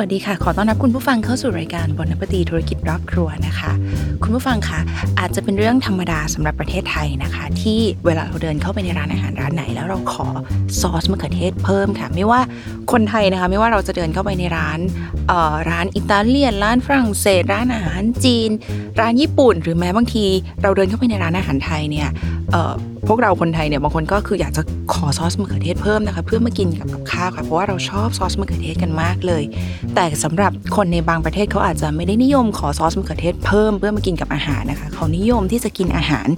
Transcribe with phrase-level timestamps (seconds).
[0.00, 3.72] วัสดีค่ะ ขอต้อนรับคุณผู้ฟังเข้าสู่รายการบนนปตีธุรกิจรอบครัวนะคะ
[4.22, 4.80] คุณผู้ฟังคะ
[5.18, 10.26] อาจจะเป็นเรื่องธรรมดาสำหรับประเทศไทยนะคะ ที่เวลาเราเดินเข้าไปในร้านอาหารร้านไหน แล้วเราขอ
[10.80, 12.40] ซอสมะเขือเทศเพิ่มค่ะ ไม่ว่า
[12.92, 14.78] คนไทยนะคะ ไม่ว่าเราจะเดินเข้าไปในร้าน
[15.28, 18.50] เอ่อร้านอิตาเลียน ร้านฝรั่งเศส ร้านอาหารจีน
[19.00, 20.26] ร้านญี่ปุ่น หรือแม้บางที
[20.62, 22.08] เราเดินเข้าไปในร้านอาหารไทยเนี่ย
[22.50, 22.72] เอ่อ
[23.12, 29.44] พวกเราคนไทยเนี่ยบางคนก็คืออยากจะขอซอสมะเขือเทศเพิ่มนะคะเพื่อมากินกับกับข้าวค่ะเพราะว่าเราชอบซอสมะเขือเทศกันมากเลย
[29.94, 36.28] แต่สำหรับคนในบางประเทศเขาอาจจะไม่ได้นิยมขอซอสมะเขือเทศเพิ่มเพื่อมากินกับอาหารนะคะ เขานิยมที่จะกินอาหาร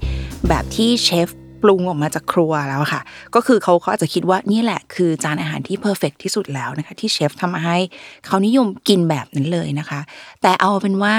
[0.48, 1.28] แบบที่เชฟ
[1.62, 3.00] ปรุงออกมาจากครัวแล้วค่ะ
[3.34, 7.78] ก็คือเขาเขาอาจจะคิดว่านี่แหละคือจานอาหารที่ perfect ที่สุดแล้วนะคะที่เชฟทำมาให้
[8.26, 10.00] เขานิยมกินแบบนั้นเลยนะคะ
[10.42, 11.16] แต่เอาเป็นว่า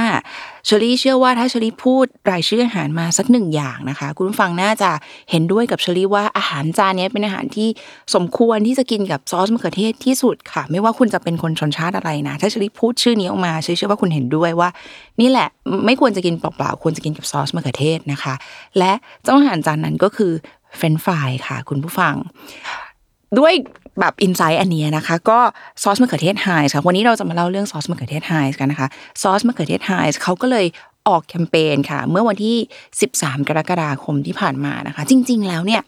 [0.66, 4.92] เชอรี่เชื่อว่าถ้าเชอรี่พูดรายชื่ออาหารมาสักหนึ่งอย่างนะคะ คุณผู้ฟังน่าจะ
[5.32, 7.70] เห็นด้วยกับเชอรี่ว่าอาหารจานนี้เป็นอาหารที่
[8.16, 14.70] สมควรที่จะกินกับซอสมะเขือเทศที่สุดค่ะ ไม่ว่าคุณจะเป็นคนชนชาติอะไรนะ ถ้าเชอรี่พูดชื่อนี้ออกมาเชอรี่เชื่อว่าคุณเห็นด้วยว่า
[15.22, 15.48] นี่แหละ
[15.86, 18.34] ไม่ควรจะกินเปล่าๆควรจะกินกับซอสมะเขือเทศนะคะ
[18.78, 18.92] และ
[19.24, 20.32] เจ้าอาหารจานนั้นก็คือ
[20.78, 22.16] เฟรนฟรายค่ะ คุณผู้ฟัง
[23.40, 23.54] ด้วย
[24.00, 25.40] แบบ insight อันนี้นะคะ ก็
[25.84, 28.88] ซอสมะเขือเทศ Heinz ค่ะวันนี้เราจะมาเล่าเรื่องซอสมะเขือเทศ Heinz กันนะคะ
[29.22, 30.66] ซอสมะเขือเทศ Heinz เขาก็เลย
[31.08, 32.56] ออกแคมเปญค่ะ เมื่อวันที่
[33.02, 35.82] 13 กรกฎาคมที่ผ่านมานะคะ จริง ๆ แล้วเนี่ย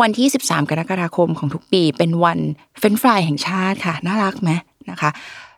[0.00, 2.38] วันที่ 13 กรกฎาคมของทุกปี เป็นวัน
[2.78, 4.50] เฟรนฟรายแห่งชาติค่ะ น่ารักไหม
[4.90, 5.10] นะคะ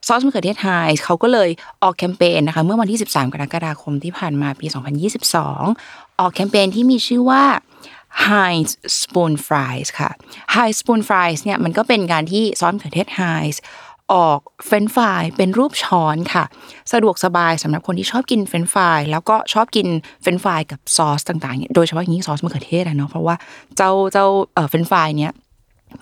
[0.06, 1.50] ซอสมะเขือเทศ Heinz เขาก็เลย
[1.82, 4.66] ออกแคมเปญนะคะ เมื่อวันที่ 13 กรกฎาคมที่ผ่านมาปี
[5.42, 7.42] 2022 ออกแคมเปญที่มีชื่อว่า
[8.28, 10.10] Heinz Spoon Fries ค่ะ
[10.54, 13.56] Heinz Spoon Fries เนี่ยมันก็เป็นการที่ซอสมะเขือเทศ Heinz
[14.14, 16.44] ออกเฟรนฟรายเป็นรูปช้อนค่ะ
[16.92, 19.86] สะดวกสบายสำหรับคนที่ชอบกินเฟรนฟรายแล้วก็ชอบกิน
[20.22, 23.36] เฟรนฟรายกับซอสต่างๆเนี่ยโดยเฉพาะอย่างนี้ซอสมะเขือเทศนะเนาะเพราะว่า
[23.76, 25.32] เจ้าเจ้าเอ่อเฟรนฟรายเนี่ย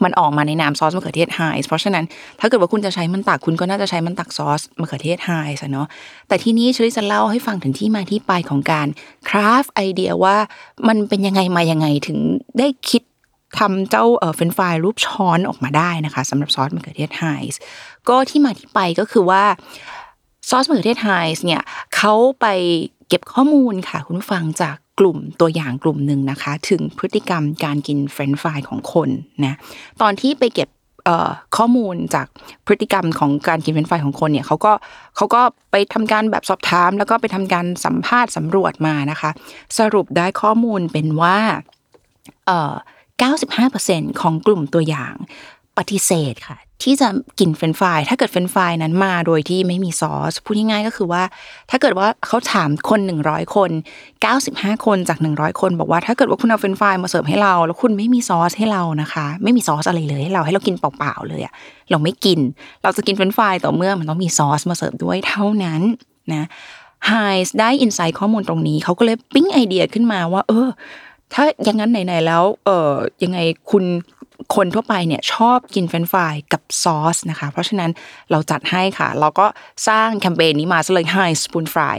[0.05, 2.05] มันออกมาในนามซอสมะเขือเทศ Heinz เพราะฉะนั้น
[2.41, 5.87] ถ้าเกิดว่าคุณจะใช้มันตักคุณก็น่าจะใช้มันตักซอสมะเขือเทศ Heinz เนาะ
[6.29, 8.87] แต่ที่นี้เชอรี่จะเล่าให้ฟังถึงที่มาที่ไปของการ
[9.29, 10.37] craft ไอเดียว่า
[10.89, 12.19] มันเป็นยังไงมายังไงถึง
[12.59, 13.03] ได้คิด
[13.59, 17.59] ทำเจ้าเฟรนฟรายรูปช้อนออกมาได้นะคะสำหรับซอสมะเขือเทศ Heinz
[18.09, 19.45] ก็ที่มาที่ไปก็คือว่า
[20.49, 21.63] ซอสมะเขือเทศ Heinz เนี่ย
[21.97, 22.47] เขาไป
[23.09, 29.09] เก็บข้อมูลค่ะคุณฟังจาก กลุ่มตัวอย่างกลุ่มหนึ่งนะคะ ถึงพฤติกรรมการกินเฟรนช์ฟรายของคน
[29.45, 29.55] นะ
[30.01, 30.69] ตอนที่ไปเก็บ
[31.57, 32.27] ข้อมูลจาก
[32.67, 34.73] พฤติกรรมของการกินเฟรนช์ฟรายของคนเนี่ยเขาก็
[35.17, 39.31] เขาก็ไปทำการแบบสอบถาม แล้วก็ไปทำการสัมภาษณ์สำรวจมานะคะ
[39.79, 41.39] สรุปได้ข้อมูลเป็นว่า
[42.47, 42.75] เอ่อ
[43.53, 45.15] 95%ของกลุ่มตัวอย่าง
[45.79, 47.09] ปฏิเสธค่ะ ที่จะ
[47.39, 51.23] กินเฟรนฟรายถ้าเกิดเฟรนฟรายนั้นมาโดยที่ไม่มีซอสพูดง่ายๆก็คือว่า
[51.71, 53.71] ถ้าเกิดว่าเขาถามคน 100 คน
[54.29, 61.53] 95 คนจาก 100 คนบอกว่าถ้าเกิดว่าคุณเอาเฟรนฟรายมาเสิร์ฟให้เรา แล้วคุณไม่มีซอสให้เรานะคะ ไม่มีซอสอะไรเลยให้เราให้เรากินเปล่าๆเลยอะ
[61.91, 62.39] เราไม่กิน
[62.83, 65.83] เราจะกินเฟรนฟรายต่อเมื่อมันต้องมีซอสมาเสิร์ฟด้วยเท่านั้น
[66.33, 66.47] นะ
[67.09, 70.69] Heinz ได้ insight ข้อมูลตรงนี้เขาก็เลยปิ้งไอเดียขึ้นมาว่า เออ
[71.35, 72.91] ถ้าอย่างนั้นไหนๆแล้ว เออ
[73.23, 73.39] ยังไง
[73.71, 73.85] คุณ
[74.55, 77.91] คนทั่วไปเนี่ยชอบกินเฟรนฟรายกับซอสนะคะ เพราะฉะนั้น
[78.31, 79.47] เราจัดให้ค่ะ เราก็
[79.89, 81.97] สร้างแคมเปญนี้มาเลย Heinz Spoon Fries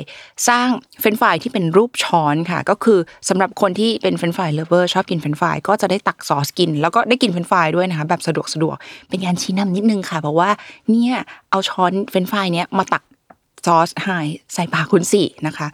[0.47, 0.67] สร้าง
[0.99, 8.75] เฟรนฟรายที่เป็นรูปช้อนค่ะ ก็คือสำหรับคนที่เป็นเฟรนฟรายเลเวอร์ชอบกินเฟรนฟรายก็จะได้ตักซอสกิน แล้วก็ได้กินเฟรนฟรายด้วยนะคะแบบสะดวกสะดวก
[9.09, 10.49] เป็นการชี้นำนิดนึงค่ะเพราะว่า
[10.91, 11.15] เนี่ย
[11.49, 13.03] เอาช้อนเฟรนฟรายเนี้ยมาตัก
[13.65, 14.09] ซอสไฮ
[14.53, 15.67] ใส่ปากคุณสินะคะ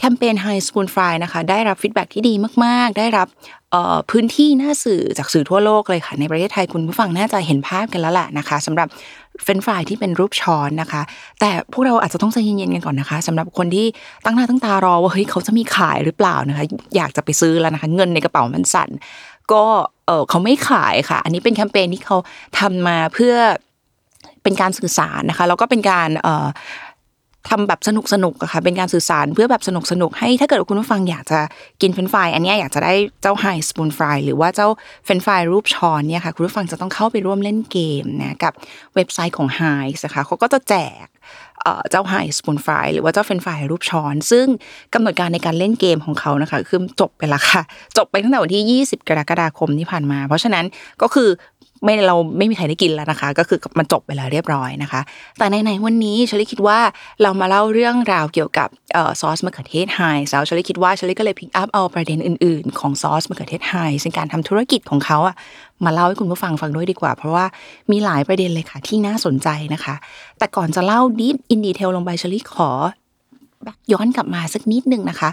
[0.00, 2.34] แคมเปญ Heinz Spoon Fry นะคะ ได้รับ feedback ที่ดี
[2.64, 3.28] มาก ๆ ได้รับ
[4.10, 8.88] พื้นที่หน้าสื่อจากสื่อทั่วโลกเลยค่ะ ในประเทศไทยคุณผู้ฟังน่าจะเห็นภาพกันแล้วแหละนะคะสำหรับ
[9.42, 11.02] เฟรนฟรายที่เป็นรูปช้อนนะคะ
[11.40, 13.86] แต่พวกเราอาจจะต้องใจเย็นๆกันก่อนนะคะสำหรับคนที่
[14.24, 16.64] ตั้งหน้าตั้งตารอว่าเฮ้ยเขาจะมีขายหรือเปล่านะคะ
[16.96, 18.90] อยากจะไปซื้อแล้วนะคะ เงินในกระเป๋ามันสั่น
[19.52, 19.64] ก็
[20.06, 22.16] เออเขาไม่ขายค่ะ อันนี้เป็นแคมเปญที่เขา
[22.58, 23.34] ทำมาเพื่อ
[24.42, 26.46] เป็นการสื่อสารนะคะแล้วก็เป็นการเอ่อ
[27.48, 31.40] ทำแบบสนุกสนุกอะค่ะเป็นการสื่อสารเพื่อแบบสนุกสนุกให้ถ้าเกิดคุณผู้ฟังอยากจะ
[31.82, 34.68] กินเฟรนฟรายอันนี้อยากจะได้เจ้า Heinz Spoon Fry หรือว่าเจ้า
[35.04, 38.52] เฟรนฟรายรูปช้อนเนี่ยค่ะคุณผู้ฟังจะต้องเข้าไปร่วมเล่นเกมนะกับ
[38.94, 41.06] เว็บไซต์ของ Heinz นะคะเขาก็จะแจก
[41.90, 44.46] เจ้า Heinz Spoon Fry หรือว่าเจ้าเฟรนฟรายรูปช้อน ซึ่ง
[44.94, 47.62] กำหนดการในการเล่นเกมของเขานะคะคือจบไปแล้วค่ะ
[47.96, 50.64] จบไปตั้งแต่วันที่ 20 กรกฎาคมที่ผ่านมา เพราะฉะนั้น
[51.02, 51.28] ก็คือ
[51.84, 55.00] ไม่เราไม่มีใครได้กินแล้วนะคะ ก็คือมันจบไปแล้วเรียบร้อยนะคะ
[55.38, 56.78] แต่ในในวันนี้เชลิคิดว่า
[57.22, 58.68] เรามาเล่าเรื่องราวเกี่ยวกับ
[59.20, 60.00] ซอสมะเขือเทศไฮ
[60.30, 65.34] แล้วเชลิคิดว่าเชลิก็เลยพิกอัพเอาประเด็นอื่น ๆ ของซอสมะเขือเทศไฮในการทำธุรกิจของเขาอะ
[65.84, 67.44] มาเล่าให้คุณผู้ฟังฟังด้วยดีกว่า เพราะว่า
[67.90, 69.94] มีหลายประเด็นเลยค่ะที่น่าสนใจนะคะ
[70.38, 72.70] แต่ก่อนจะเล่า deep in detail ลงไปเชอรี่ขอ
[73.92, 75.30] ย้อนกลับมาสักนิดนึงนะคะ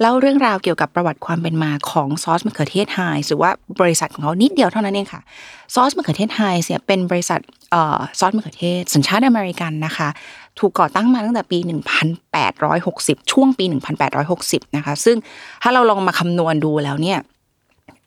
[0.00, 3.50] เล่าเรื่องราวเกี่ยวกับประวัติความเป็นมาของซอสมะเขือเทศไฮหรือว่า
[3.80, 5.20] บริษัทของเขานิดเดียวเท่านั้นเองค่ะ
[5.74, 7.40] ซอสมะเขือเทศไฮเนี่ยเป็นบริษัท
[8.18, 10.08] ซอสมะเขือเทศ สัญชาติอเมริกันนะคะ
[10.58, 11.58] ถูกก่อตั้งมาตั้งแต่ปี
[12.44, 13.64] 1860 ช่วงปี
[14.20, 15.16] 1860 นะคะ ซึ่ง
[15.62, 17.18] ถ้าเราลองมาคำนวณดูแล้วเนี่ย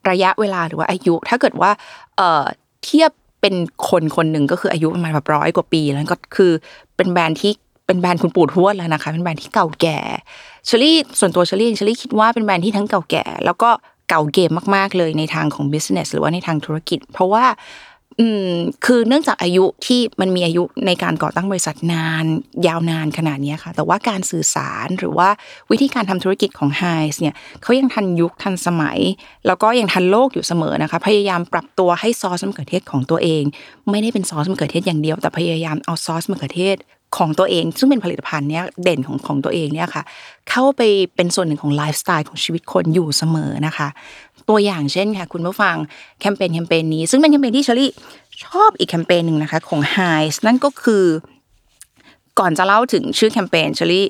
[0.09, 1.71] ระยะเวลาหรือว่าอายุ ถ้าเกิดว่า
[2.85, 3.11] เทียบ
[3.41, 3.55] เป็น
[3.89, 6.51] คนคนหนึ่งก็คืออายุประมาณแบบร้อยกว่าปี แล้วก็คือ
[6.95, 7.53] เป็นแบรนด์ที่
[7.91, 9.99] เป็นแบรนด์คุณปู่ทวดแล้วนะคะ เป็นแบรนด์ที่เก่าแก่
[10.65, 13.69] เชอรี่ส่วนตัวเชอรี่เชอรี่คิดว่าเป็นแบรนด์ที่ทั้งเก่าแก่ แล้วก็
[14.09, 17.45] เก๋าเกมมากๆเลยในทางของ business หรือว่าในทางธุรกิจ เพราะว่า
[18.19, 18.51] อืม
[18.85, 22.25] คือเนื่องจากอายุที่มันมีอายุในการก่อตั้งบริษัทนาน
[22.67, 25.29] ยาวนานขนาดนี้ค่ะ แต่ว่าการสื่อสารหรือว่า
[25.71, 28.99] วิธีการทำธุรกิจของ Heinz เนี่ยเขายังทันยุคทันสมัย
[29.47, 33.43] แล้วก็ยังทันโลกอยู่เสมอนะคะ พยายามปรับตัวให้ซอสมะเขือเทศของตัวเอง
[33.89, 36.77] ไม่ได้เป็นซอสมะเขือเทศอย่างเดียว แต่พยายามเอาซอสมะเขือเทศ
[37.17, 40.03] ของตัวเอง ซึ่งเป็นผลิตภัณฑ์เนี้ยเด่นของของตัวเองเนี่ยค่ะ
[40.49, 40.81] เข้าไป
[41.15, 43.87] เป็นส่วนหนึ่งของไลฟ์สไตล์ของชีวิตคนอยู่เสมอนะคะ
[44.49, 45.75] ตัวอย่างเช่นค่ะ คุณผู้ฟัง
[46.19, 47.91] แคมเปญแคมเปญนี้ ซึ่งเป็นแคมเปญที่เชอรี่
[48.45, 51.05] ชอบอีกแคมเปญหนึ่งนะคะของ Heinz นั่นก็คือ
[52.39, 54.05] ก่อนจะเล่าถึงชื่อแคมเปญเชอรี่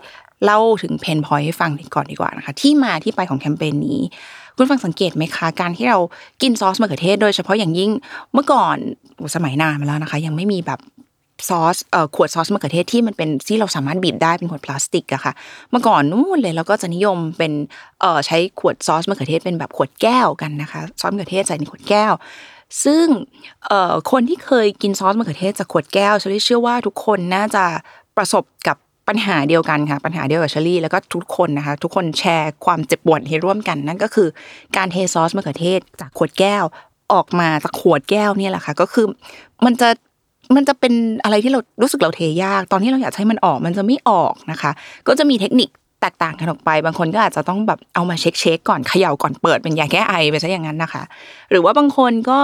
[0.46, 4.00] เล่าถึง pain point ให้ฟังก่อนดีกว่านะคะ ที่มาที่ไปของแคมเปญนี้
[4.56, 5.98] คุณฟังสังเกตไหมคะการที่เรา
[6.42, 7.92] กินซอสมะเขือเทศโดยเฉพาะอย่างยิ่ง
[8.34, 8.78] เมื่อก่อน
[9.36, 10.80] สมัยนานมาแล้วนะคะ ยังไม่มีแบบ
[11.50, 15.34] ซอสเอ่อขวดซอสมะเขือเทศที่มันเป็นที่เราสามารถบีบได้เป็นขวดพลาสติกอะค่ะ
[15.72, 17.52] เมื่อก่อนนู่นเลยเราก็จะนิยมเป็น
[18.02, 22.14] เอ่อใช้ขวดซอสมะเขือเทศเป็นแบบขวดแก้วกันนะคะซอสมะเขือเทศใส่ในขวดแก้ว
[22.84, 23.06] ซึ่ง
[23.68, 27.64] เอ่อคนที่เคยกินซอสมะเขือเทศจากขวดแก้วเชอรี่เชื่อว่าทุกคนน่าจะ
[28.18, 28.78] ประสบกับ
[29.08, 34.28] ปัญหาเดียวกันค่ะปัญหาเดียวกับเชอรี่แล้วก็ทุกคนนะคะ ทุกคนแชร์ความเจ็บปวดให้ร่วมกันนั่นก็คือ
[34.78, 36.64] การเทซอสมะเขือเทศจากขวดแก้ว
[37.14, 39.06] ออกมาจากขวดแก้วนี่แหละค่ะก็คือ
[39.66, 39.90] มันจะ
[40.58, 40.94] มันจะเป็น
[41.24, 44.72] อะไรที่เรารู้สึกเราเทยาก ตอนที่เราอยากให้มันออกมันจะไม่ออกนะคะ
[45.08, 45.70] ก็จะมีเทคนิค
[46.02, 51.04] แตกต่างกันออกไป บางคนก็อาจจะต้องแบบเอามาเช็คเช็คก่อนเขย่าก่อนเปิดเป็นยาแก้ไอไปซะอย่างนั้นนะคะ
[51.52, 52.40] หรือว่าบางคนก็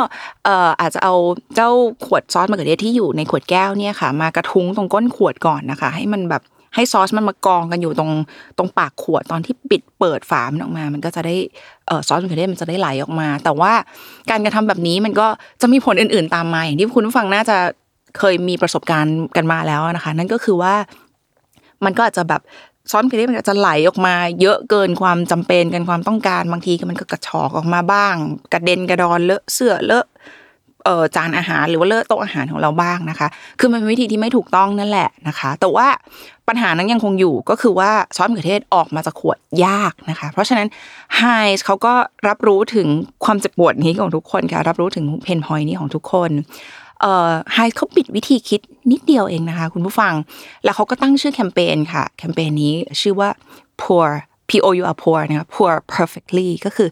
[0.82, 1.14] อาจจะเอา
[1.56, 1.70] เจ้า
[2.06, 6.44] ขวดซอสมะเขือเทศที่อยู่ในขวดแก้วเนี่ยค่ะ มากระทุ้งตรงก้นขวดก่อนนะคะ ให้มันแบบ
[6.76, 8.12] ให้ซอสมันมากองกันอยู่ตรง
[8.58, 11.36] ตรงปากขวดตอนที่ปิดเปิดฝามันออกมา มันก็จะได้
[11.88, 13.74] เออซอสมะเขือเทศมันจะได้ไหลออกมา แต่ว่า
[14.30, 15.28] การกระทำแบบนี้มันก็
[15.62, 17.58] จะมีผลอื่น ๆ ตามมาอย่างที่คุณผู้ฟังน่าจะ
[18.20, 20.74] เคยมีประสบการณ์กันมาแล้วนะคะ นั่นก็คือว่า
[21.86, 22.42] มันก็อาจจะแบบ
[22.92, 28.14] ซ้อนกระเทียมันจะไหลออกมา เยอะเกินความจำเป็นกันความต้องการบางทีมันก็กระชอกออกมาบ้าง
[28.54, 30.06] กระเด็นกระดอนเลอะเสื้อเลอะ
[30.86, 33.28] เออจานอาหารหรือว่าเลอะโต๊ะอาหารของเราบ้างนะคะ
[33.60, 35.88] คือมันเป็นวิธีที่ไม่ถูกต้องนั่นแหละนะคะ แต่ว่า
[36.48, 40.68] ปัญหานั้นยังคงอยู่ก็คือว่าซอสมะเขือเทศออกมาจากขวดยากนะคะ เพราะฉะนั้น
[41.18, 41.24] ไฮ
[41.58, 41.94] ส์เขาก็
[42.28, 42.88] รับรู้ถึง
[43.26, 46.32] ความเจ็บปวดนี้ของทุกคนค่ะรับรู้ถึงเพนพอยนี้ของทุกคน
[47.02, 48.62] เอ่อไฮเขาปิดวิธีคิด
[48.92, 50.14] นิดเดียวเองนะคะ คุณผู้ฟัง
[50.64, 53.30] แล้วเขาก็ตั้งชื่อแคมเปญค่ะ แคมเปญนี้ชื่อว่า
[53.82, 54.08] pour
[54.50, 56.90] P O U R pour นะคะ poor perfectly ก็คือ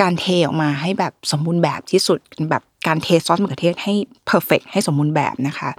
[0.00, 2.18] การเทออกมาให้แบบสมบูรณ์แบบที่สุด
[2.50, 3.94] แบบการเทซอสมะเขือเทศให้
[4.30, 5.70] perfect ให้สมบูรณ์แบบนะคะ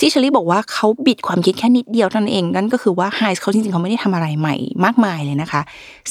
[0.00, 5.60] ที่เชอรี่บอกว่าเขาบิดความคิดแค่นิดเดียวเท่านั้นเองนั่นก็คือว่าไฮส์เขาจริงๆเขาไม่ได้ทำอะไรใหม่มากมายเลยนะคะ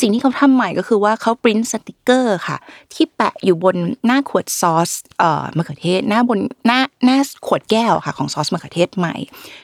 [0.02, 2.58] สิ่งที่เขาทำใหม่ก็คือว่าเขาปริ้นสติกเกอร์ค่ะ
[2.94, 3.76] ที่แปะอยู่บน
[4.06, 9.16] หน้าขวดซอสเอ่อมะเขือเทศหน้าบนหน้าหน้าขวดแก้วค่ะของซอสมะเขือเทศใหม่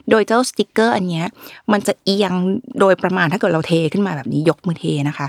[0.10, 1.24] โดยเจ้าสติกเกอร์อันนี้
[1.72, 2.34] มันจะเอียง
[2.80, 5.28] โดยประมาณถ้าเกิดเราเทขึ้นมาแบบนี้ยกมือเทนะคะ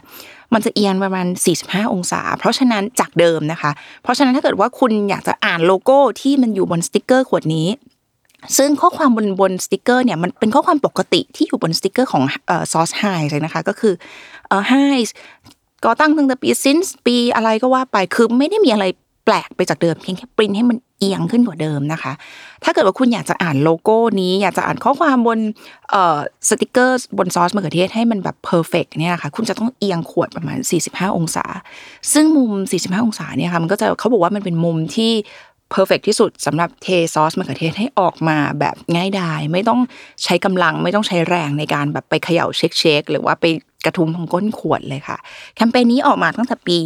[0.55, 1.27] มันจะเอียงประมาณ
[1.61, 3.71] 45 องศา เพราะฉะนั้นจากเดิมนะคะ
[4.03, 7.69] เพราะฉะนั้นถ้าเกิดว่าคุณอยากจะอ่านโลโก้ที่มันอยู่บนสติกเกอร์ขวดนี้
[8.57, 12.23] ซึ่งข้อความบนบนสติกเกอร์เนี่ยมันเป็นข้อความปกติที่อยู่บนสติกเกอร์ของ
[12.73, 13.95] ซอสไฮเลยนะคะก็คือ
[14.49, 14.75] เอ่อไฮ
[15.85, 18.85] ก็ตั้งตั้งแต่ปี since ปีอะไรก็ว่าไปคือไม่ได้มีอะไร
[19.25, 22.13] แปลกไปจากเดิมเพียงแค่ปริ้นให้มันเอียงขึ้นกว่าเดิมนะคะ
[22.65, 25.39] ถ้าเกิดว่าคุณอยากจะอ่านโลโก้นี้อยากจะอ่านข้อความบน
[26.49, 31.45] สติกเกอร์บนซอสมะเขือเทศให้มันแบบ perfect เนี่ยค่ะคุณจะต้องเอียงขวดประมาณ 45 องศา
[32.13, 35.13] ซึ่งมุม 45 องศาเนี่ยค่ะมันก็จะเขาบอกว่ามันเป็นมุมที่
[35.71, 39.81] perfect ที่สุดสำหรับเทซอสมะเขือเทศให้ออกมาแบบง่ายดายไม่ต้อง
[40.25, 43.45] ใช้กำลังไม่ต้องใช้แรงในการแบบไปเขย่า shake shake หรือว่าไป
[43.85, 45.17] กระทุ้งของก้นขวดเลยค่ะ
[45.57, 46.79] แคมเปญนี้ออกมาตั้งแต่ปี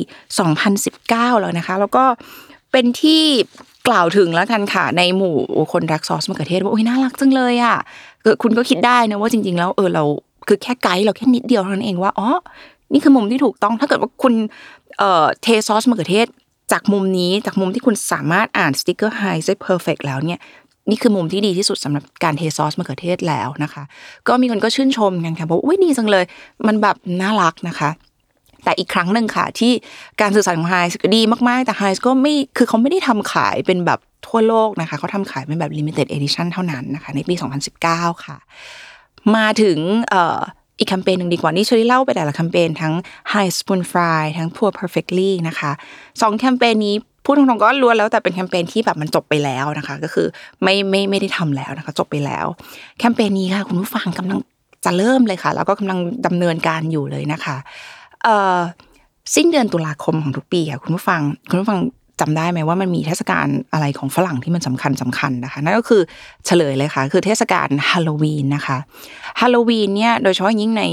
[0.67, 2.05] 2019 แล้วนะคะ แล้วก็
[2.73, 3.23] เป็นที่
[3.89, 5.37] กล่าวถึงแล้วกันค่ะ ในหมู่
[5.73, 7.77] คนรักซอสมะเขือเทศว่าโอ้ยน่ารักจังเลยอะ
[8.43, 10.05] คุณก็คิดได้นะว่าจริง ๆ แล้วเออเรา
[10.49, 12.29] คือแค่ไกด์เราแค่นิดเดียวเท่านั้นเองว่าอ๋อ
[12.93, 14.35] นี่คือมุมที่ถูกต้องถ้าเกิดว่าคุณ
[14.99, 16.27] เอ่อเทซอสมะเขือเทศ
[16.73, 20.41] จากมุมนี้จากมุมที่คุณสามารถอ่านสติกเกอร์ไฮได้ perfect แล้วเนี่ย
[20.91, 23.83] นี่คือมุมที่ดีที่สุดสำหรับการเทซอสมะเขือเทศแล้วนะคะ
[24.29, 26.25] ก็มีคนก็ชื่นชมกันค่ะบอกอุ้ยดีจังเลย
[26.67, 27.91] มันแบบน่ารักนะคะ
[28.65, 29.73] แต่อีกครั้งหนึ่งค่ะ ที่
[30.21, 37.35] การสื่อสารของไฮส์ก็ดีมาก ๆ แต่ไฮส์ก็ไม่คือเขาไม่ได้ทำขายเป็นแบบทั่วโลกนะคะเขาทำขายเป็นแบบ limited edition เท่านั้นนะคะ ในปี
[37.81, 38.37] 2019 ค่ะ
[39.37, 39.79] มาถึง
[40.11, 42.95] เอีกแคมเปญหนึ่งดีกว่านี่ช่วยเล่าไปแต่ละแคมเปญทั้ง
[43.33, 45.73] High Spoon Fry ทั้ง Pour Perfectly นะคะ
[46.23, 50.27] สองแคมเปญนี้พูดตรงๆก็ล้วนแล้วแต่เป็นแคมเปญที่แบบมันจบไปแล้วนะคะ ก็คือ
[50.63, 52.47] ไม่ไม่ไม่ได้ทำแล้วนะคะ จบไปแล้ว
[52.99, 54.39] แคมเปญนี้ค่ะคุณผู้ฟังกำลัง
[54.85, 57.57] จะเริ่มเลยค่ะ แล้วก็กำลังดำเนินการอยู่เลยนะคะ
[58.25, 58.59] เอ่อ
[59.35, 61.81] สิ้นเดือนตุลาคมของทุกปีค่ะคุณผู้ฟังคุณผู้ฟัง
[62.21, 66.03] จำได้ไหมว่ามันมีเทศกาลอะไรของฝรั่งที่มันสำคัญสำคัญนะคะ นั่นก็คือ
[66.47, 68.79] เฉลยเลยค่ะ คือเทศกาลฮาโลวีนนะคะ
[69.41, 70.85] ฮาโลวีนเนี่ยโดยเฉพาะยิ่งใน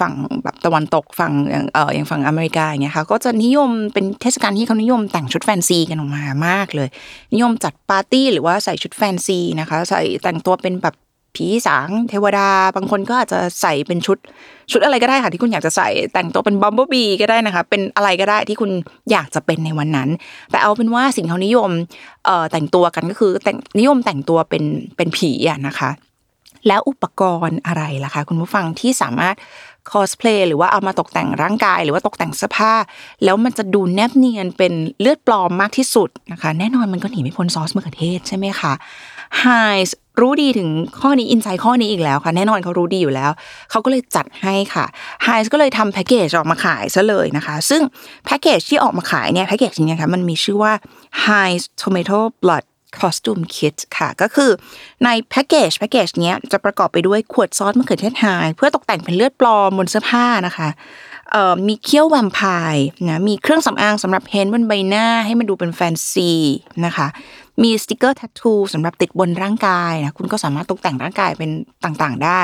[0.00, 0.14] ฝั่ง
[0.44, 6.88] แบบตะวันตกฝั่งอย่างเอออย่างฝั่งอเมริกาอย่างเงี้ยค่ะก็จะนิยมเป็นเทศกาลที่เขานิยมแต่งชุดแฟนซีกันออกมามากเลย
[7.34, 10.94] นิยมจัดปาร์ตี้หรือว่าใส่ชุดแฟนซีนะคะ ใส่แต่งตัวเป็นแบบ
[11.36, 14.18] ผีสางเทวดา บางคนก็อาจจะใส่เป็นชุด
[14.72, 18.70] ชุดอะไรก็ได้ค่ะที่คุณอยากจะใส่แต่งตัวเป็นบัมบิลบีก็ได้นะคะ เป็นอะไรก็ได้ที่คุณ
[19.10, 20.08] อยากจะเป็นในวันนั้น
[20.50, 21.70] แต่เอาเป็นว่าสิ่งเขานิยม
[22.24, 24.64] เอ่อแต่งตัวกันก็คือแต่งนิยมแต่งตัวเป็น
[24.96, 25.90] เป็นผีอะนะคะ
[26.68, 29.34] แล้วอุปกรณ์อะไรล่ะคะคุณผู้ฟังที่สามารถ
[29.90, 32.74] คอสเพลย์หรือว่าเอามาตกแต่งร่างกาย หรือว่าตกแต่งเสื้อผ้า
[33.24, 38.72] แล้วมันจะดูแนบเนียนเป็นเลือดปลอมมากที่สุดนะคะ แน่นอนมันก็หนีไม่พ้นซอสมะเขือเทศใช่ไหมคะ
[39.40, 39.46] ไฮ
[39.88, 40.68] ส์ รู้ดีถึง
[41.00, 43.30] ข้อนี้อินไซต์ข้อนี้อีกแล้วค่ะแน่นอนเขารู้ดีอยู่แล้ว
[43.70, 44.84] เขาก็เลยจัดให้ค่ะ
[45.24, 47.82] ไฮส์ก็เลยทำแพ็กเกจออกมาขายซะเลยนะคะ ซึ่ง
[48.24, 50.72] แพ็กเกจที่ออกมาขายเนี่ยแพ็กเกจนี้ค่ะมันมีชื่อว่า
[51.24, 52.64] Heinz Tomato Blood
[52.98, 54.50] Costume Kit ค่ะ ก็คือ
[55.04, 58.24] ในแพ็กเกจแพ็กเกจเนี้ยจะประกอบไปด้วยขวดซอสมะเขือเทศไฮ
[58.56, 60.68] เพื่อตกแต่งเป็นเลือดปลอมบนเสื้อผ้านะคะ
[61.68, 62.40] มีเคี้ยวแวมไพ
[62.72, 66.30] ร์นะมีเครื่องสำอางสำหรับเพ้นบนใบหน้าให้มันดูเป็นแฟนซี
[66.84, 67.06] นะคะ
[67.62, 71.50] มีสติกเกอร์แท t ทูสำหรับติดบนร่างกายนะคุณก็สามารถตกแต่งร่างกายเป็น
[71.84, 72.40] ต่างๆ ได้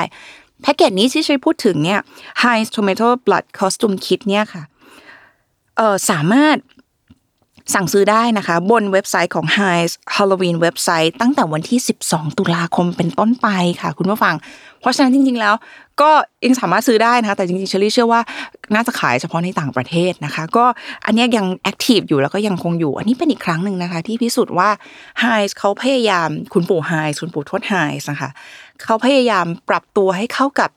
[0.61, 1.99] แพ็กเกจนี้ที่ช่วยพูดถึงเนี่ย
[2.41, 4.63] Heinz Tomato Blood Costume Kit เนี่ยค่ะ
[5.77, 6.55] เออสามารถ
[7.73, 13.47] สั่งซื้อได้นะคะ บนเว็บไซต์ของ Heinz Halloween เว็บไซต์ตั้งแต่วันที่ 12 ตุลาคมเป็นต้นไป
[13.81, 14.35] ค่ะ คุณผู้ฟัง
[14.79, 15.55] เพราะฉะนั้นจริง ๆ แล้ว
[16.01, 16.11] ก็
[16.45, 18.21] ยังสามารถซื้อได้นะคะ แต่จริงๆเชอรี่เชื่อว่า
[18.75, 20.65] น่าจะขายเฉพาะในต่างประเทศนะคะ ก็
[21.05, 24.69] อันนี้ยังแอคทีฟอยู่แล้วก็ยังคงอยู่ อันนี้เป็นอีกครั้งหนึ่งนะคะ ที่พิสูจน์ว่า
[25.21, 28.29] Heinz เขาพยายามคุณปู่ Heinz คุณปู่ทวด Heinz นะคะ
[28.83, 30.69] เขาพยายามปรับตัวให้เข้ากับ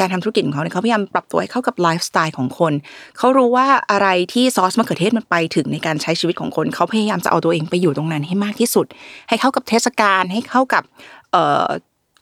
[0.00, 2.72] การทำธุรกิจของเขาเนี่ยเขาพยายามปรับตัวให้เข้ากับไลฟ์สไตล์ของคน
[3.18, 8.86] เขารู้ว่าอะไรที่ซอสมะเขือเทศมันไปถึงในการใช้ชีวิตของคน เขาพยายามจะเอาตัวเองไปอยู่ตรงนั้นให้มากที่สุด
[9.28, 10.82] ให้เข้ากับเทศกาลให้เข้ากับ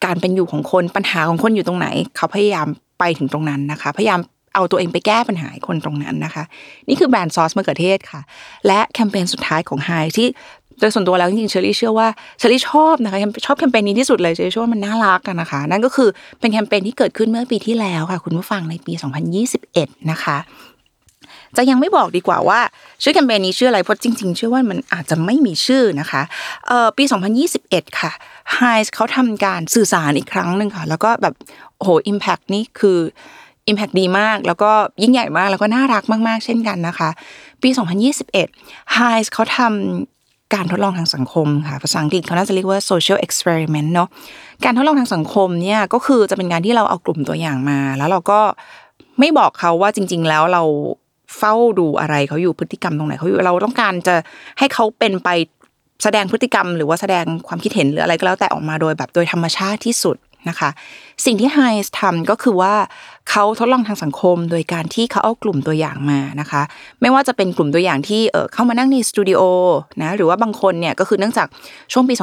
[0.05, 2.67] การเป็นอยู่ของคนปัญหาของคนอยู่ตรงไหน เขาพยายาม
[2.99, 4.21] ไปถึงตรงนั้นนะคะ พยายาม
[4.55, 6.45] เอาตัวเองไปแก้ปัญหาคนตรงนั้นนะคะ
[6.89, 8.21] นี่คือแบรนด์ซอสมะเขือเทศค่ะ
[8.67, 10.29] และแคมเปญสุดท้ายของไฮที่
[10.81, 16.09] โดยส่วนตัวแล้วจริงๆเชอรี่เชื่อว่าเชอรี่ชอบนะคะชอบแคมเปญนี้ที่สุดเลยเชอรี่เชื่อว่ามันน่ารักอะนะคะ นั่นก็คือ
[16.41, 18.93] เป็นแคมเปญที่เกิดขึ้นเมื่อปีที่แล้วค่ะ คุณผู้ฟังในปี
[19.53, 20.39] 2021 นะคะ
[21.57, 22.61] จะยังไม่บอกดีกว่าว่า
[23.03, 26.23] ชื่อแคมเปญนี้ชื่ออะไรเพราะจริงๆเชื่อว่ามันอาจจะไม่มีชื่อนะคะ
[26.67, 27.05] เอ่อปี
[27.51, 28.13] 2021 ค่ะ
[28.57, 31.35] h i เขาทำการสื่อสารอีกครั้งหนึ่งค่ะ แล้วก็แบบ
[31.77, 32.99] โอ้โห Impact นี่คือ
[33.71, 34.71] Impact ดีมาก แล้วก็
[35.03, 37.11] ยิ่งใหญ่มากแล้วก็น่ารักมากๆ เช่นกันนะคะ
[37.63, 37.69] ปี
[38.33, 40.16] 2021 h i เขาทำ
[40.55, 44.09] การทดลองทางสังคมค่ะ ภาษาอังกฤษเขาน่าจะเรียกว่า social experiment เนาะ
[44.65, 48.41] การทดลองทางสังคมเนี่ยก็คือจะเป็นการที่เราเอากลุ่มตัวอย่างมา แล้วเราก็
[49.21, 50.63] ไม่บอกเขาว่าจริง ๆ แล้วเรา
[51.39, 54.15] เฝ้าดูอะไรเขาอยู่พฤติกรรมตรงไหนเขาอยู่เราต้องการจะ
[54.59, 55.29] ให้เขาเป็นไป
[56.03, 60.17] แสดงพฤติกรรม หรือว่าแสดงความคิดเห็นหรืออะไรก็แล้วแต่ออกมาโดยแบบโดยธรรมชาติที่สุด
[60.49, 60.71] นะคะ
[61.25, 62.75] สิ่งที่ไฮส์ทำก็คือว่า
[63.31, 66.63] เขาทดลองทางสังคมโดยการที่เขาเอากลุ่มตัวอย่างมานะคะ
[67.01, 69.41] ไม่ว่าจะเป็นกลุ่มตัวอย่างที่เออเข้ามานั่งในสตูดิโอ
[70.03, 71.47] นะหรือว่าบางคนเนี่ยก็คือเนื่องจาก
[71.93, 72.23] ช่วงปี 2020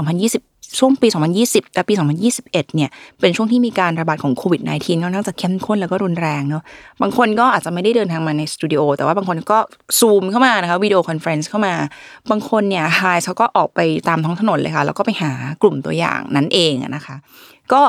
[0.80, 1.08] ช่วงปี
[1.42, 2.90] 2020 และปี 2021 เนี่ย
[3.20, 6.64] เป็นช่วงที่มีการระบาดของโควิด -19 ก็น่าจะเข้มข้นแล้วก็รุนแรงเนาะ
[7.02, 9.58] บางคนก็อาจจะไม่ได้เดินทางมาในสตูดิโอแต่ว่าบางคนก็
[10.00, 11.74] ซูมเข้ามานะคะ video conference เข้ามา
[12.32, 17.16] บางคนเนี่ยไฮเขาก็ออกไปตามท้องถนนเลยค่ะแล้วก็ไปหากลุ่มตัวอย่างนั้นเองนะคะ
[17.74, 17.82] ก็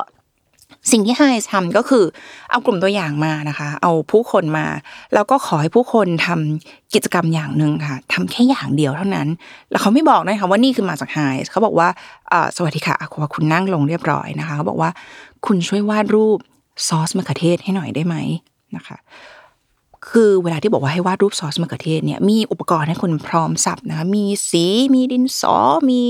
[0.91, 1.23] สิ่งที่ไฮ
[1.53, 2.05] ทำก็คือ
[2.51, 4.67] เอากลุ่มตัวอย่างมานะคะ เอาผู้คนมา
[5.15, 9.29] แล้วก็ขอให้ผู้คนทำกิจกรรมอย่างหนึ่งค่ะทำแค่อย่างเดียวเท่านั้น
[9.71, 11.19] แล้วเขาไม่บอกนะคะว่านี่คือมาจากไฮ
[11.51, 11.89] เขาบอกว่า
[12.57, 12.97] สวัสดีค่ะ
[13.35, 14.91] คุณนั่งลงเรียบร้อยนะคะเขาบอกว่า
[15.47, 16.39] คุณช่วยวาดรูป
[16.89, 18.17] ซอสมะเขือเทศให้หน่อยได้ไหม
[18.77, 18.97] นะคะ
[20.09, 24.65] คือเวลาที่บอกว่าให้วาดรูปซอสมะเขือเทศเนี่ยมีอุปกรณ์ให้คนพร้อมสรรพนะคะมีสี
[24.95, 25.57] มีดินสอ
[25.91, 26.01] มี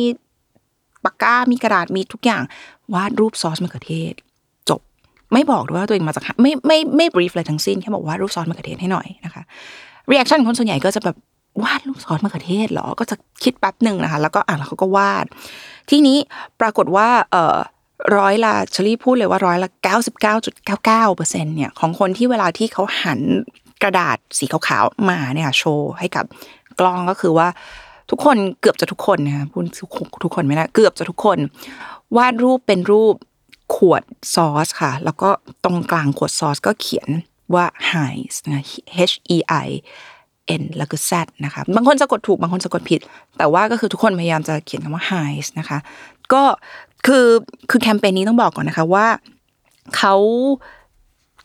[1.04, 2.42] ปากกา มีกระดาษมีทุกอย่าง
[2.94, 4.14] วาดรูปซอสมะเขือเทศ
[5.34, 9.42] ไม่บอกด้วยว่าตัวเองมาจาก Heinz ไม่ไม่ brief อะไรทั้งสิ้นแค่บอกว่ารูปซอสมะเขือเทศให้หน่อยนะคะ
[10.08, 11.16] reaction คนส่วนใหญ่ก็จะแบบ
[11.62, 15.26] วาดรูปซอสมะเขือเทศเหรอ ก็จะคิดแป๊บหนึ่งนะคะ แล้วก็อ่ะแล้วเขาก็วาด
[15.90, 16.18] ที่นี้
[16.60, 17.56] ปรากฏว่าเอ่อ
[18.18, 19.68] ร้อยละเชลี่พูดเลยว่าร้อยละ
[20.66, 21.22] 99.99%
[21.56, 23.20] เนี่ยของคนที่เวลาที่เขาหัน
[23.82, 26.24] กระดาษสีขาวๆมาเนี่ยโชว์ให้กับ
[26.80, 27.48] กล้องก็คือว่า
[28.10, 29.64] ทุกคนเกือบจะทุกคนนะคะพูด
[30.24, 31.38] ทุกคนไม่ได้เกือบจะทุกคน
[32.16, 33.14] วาดรูปเป็นรูป
[33.74, 34.02] ขวด
[34.34, 35.30] ซอสค่ะ แล้วก็
[35.64, 37.08] ตรงกลางขวดซอสก็เขียน
[37.54, 38.64] ว่า Heinz นะ
[39.10, 39.68] H E I
[40.60, 41.10] N แล้วก็ Z
[41.44, 43.00] นะคะ บางคนสะกดถูก บางคนสะกดผิด
[43.38, 45.78] แต่ว่าก็คือทุกคนพยายามจะเขียนคำว่า Heinz นะคะ
[46.32, 46.42] ก็
[47.06, 47.26] คือ
[47.70, 49.06] คือแคมเปญนี้ต้องบอกก่อนนะคะว่า
[49.96, 50.14] เขา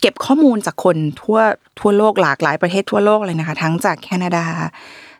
[0.00, 1.38] เก็บข้อมูลจากคนทั่ว
[1.80, 4.46] ทั่วโลกหลากหลายประเทศทั่วโลกเลยนะคะ ทั้งจากแคนาดา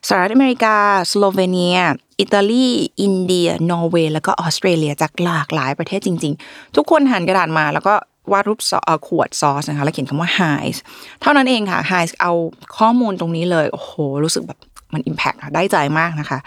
[0.09, 0.77] สหรัฐอเมริกา
[1.09, 1.79] สโลเวเนีย
[2.21, 2.69] อิตาลี
[3.03, 7.95] อินเดีย นอร์เวย์ แล้วก็ออสเตรเลียจากหลากหลายประเทศจริง ๆ ทุกคนหันกระดาษมาแล้วก็
[8.33, 8.61] วาดรูป
[9.07, 10.77] ขวดซอสนะคะแล้วเขียนคำว่า Heinz
[11.21, 12.33] เท่านั้นเองค่ะ Heinz เอา
[12.79, 13.93] ข้อมูลตรงนี้เลย โอ้โห
[14.25, 14.59] รู้สึกแบบ
[14.93, 16.39] มัน impact ค่ะได้ใจมากนะคะ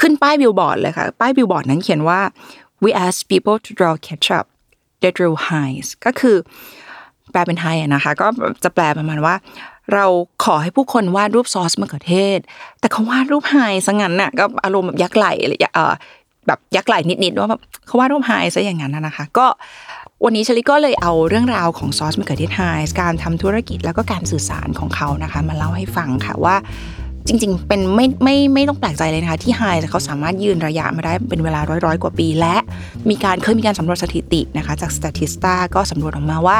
[0.00, 2.20] ขึ้นป้ายบิลบอร์ดเลยค่ะ ป้ายบิลบอร์ดนั้นเขียนว่า
[2.84, 4.46] we ask people to draw ketchup
[5.00, 6.36] they drew Heinz ก็คือ
[7.32, 8.26] แปลเป็นไทยนะคะ ก็
[8.64, 9.34] จะแปลประมาณว่า
[9.94, 10.06] เรา
[10.44, 12.38] ขอให้ผู้คนวาดรูปซอสมะเขือเทศ
[12.80, 15.94] แต่เขาวาดรูป Heinz ซะงั้นน่ะก็อารมณ์แบบยักไหล่อะไรเออ
[16.46, 19.46] แบบยักไหล่นิดๆว่าแบบเขาวาดรูป Heinz ซะอย่างนั้นนะคะ ก็
[20.24, 22.62] วันนี้ชลิก็เลยเอาเรื่องราวของซอสมะเขือเทศไฮ
[23.00, 26.56] การทำธุรกิจแล้วก็การสื่อสารของเขานะคะ มาเล่าให้ฟังค่ะว่า
[27.26, 32.56] จริง ๆ เป็นไม่ไม่ไม่ต้องแปลกใจเลยนะคะ ที่ไฮเขาสามารถยืนระยะมาได้เป็นเวลาร้อยร้อยกว่าปี และ
[33.10, 36.58] มีการเคยมีการสำรวจสถิตินะคะจาก Statista ก็สำรวจออกมาว่า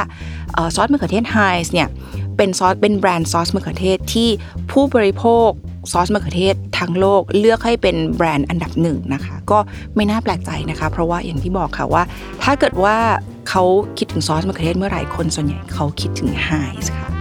[0.75, 1.37] ซอสมะเขือเทศไฮ
[1.73, 1.89] เนี่ย
[2.37, 4.29] เป็นซอสเป็นแบรนด์ซอสมะเขือเทศที่
[4.71, 5.49] ผู้บริโภค
[5.93, 9.59] ซอสมะเขือเทศทั้งโลกเลือกให้เป็นแบรนด์อันดับหนึ่งนะคะ ก็
[9.97, 12.03] ไม่น่าแปลกใจนะคะ เพราะว่าอย่างที่บอกค่ะว่า
[12.43, 12.97] ถ้าเกิดว่า
[13.49, 13.63] เขา
[13.99, 16.51] คิดถึงซอสมะเขือเทศเมื่อไหร่คนส่วนใหญ่เขาคิดถึงไฮ
[16.85, 17.12] ส์ค่ะ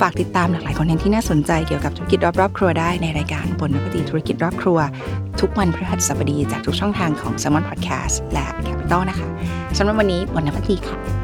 [0.00, 4.78] ฝากติดตามหลากหลายคอนเทนต์ที่น่าสนใจเกี่ยวกับธุรกิจรอบๆครัวได้ในรายการบนนปฏิธุรกิจรอบครัว
[5.40, 9.26] ทุกวันพฤหัสบดีจากทุกช่องทางของ s ซ m o n Podcast และ Capital นะคะ
[9.78, 11.17] สำหรับวันนี้บนนปฏิค่ะ